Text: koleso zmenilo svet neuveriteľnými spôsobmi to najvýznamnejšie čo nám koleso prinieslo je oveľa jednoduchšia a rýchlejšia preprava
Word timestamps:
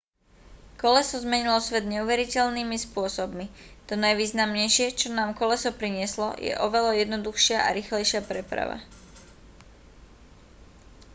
koleso 0.81 1.17
zmenilo 1.23 1.57
svet 1.65 1.85
neuveriteľnými 1.89 2.73
spôsobmi 2.85 3.45
to 3.87 3.93
najvýznamnejšie 4.05 4.87
čo 4.99 5.07
nám 5.17 5.37
koleso 5.41 5.69
prinieslo 5.79 6.27
je 6.47 6.53
oveľa 6.67 6.91
jednoduchšia 7.05 7.57
a 7.61 7.69
rýchlejšia 7.77 8.21
preprava 8.29 8.77